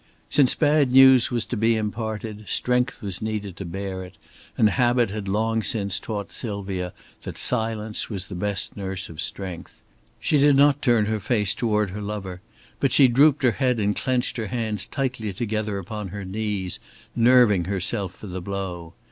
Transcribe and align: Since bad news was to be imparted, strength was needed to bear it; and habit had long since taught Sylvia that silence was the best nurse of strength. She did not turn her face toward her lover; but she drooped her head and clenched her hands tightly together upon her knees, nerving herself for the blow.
Since 0.31 0.55
bad 0.55 0.91
news 0.91 1.29
was 1.29 1.45
to 1.45 1.55
be 1.55 1.75
imparted, 1.75 2.49
strength 2.49 3.03
was 3.03 3.21
needed 3.21 3.55
to 3.57 3.65
bear 3.65 4.03
it; 4.03 4.15
and 4.57 4.71
habit 4.71 5.11
had 5.11 5.27
long 5.27 5.61
since 5.61 5.99
taught 5.99 6.31
Sylvia 6.31 6.91
that 7.21 7.37
silence 7.37 8.09
was 8.09 8.25
the 8.25 8.33
best 8.33 8.75
nurse 8.75 9.09
of 9.09 9.21
strength. 9.21 9.83
She 10.19 10.39
did 10.39 10.55
not 10.55 10.81
turn 10.81 11.05
her 11.05 11.19
face 11.19 11.53
toward 11.53 11.91
her 11.91 12.01
lover; 12.01 12.41
but 12.79 12.91
she 12.91 13.07
drooped 13.07 13.43
her 13.43 13.51
head 13.51 13.79
and 13.79 13.95
clenched 13.95 14.37
her 14.37 14.47
hands 14.47 14.87
tightly 14.87 15.31
together 15.33 15.77
upon 15.77 16.07
her 16.07 16.25
knees, 16.25 16.79
nerving 17.15 17.65
herself 17.65 18.15
for 18.15 18.25
the 18.25 18.41
blow. 18.41 18.95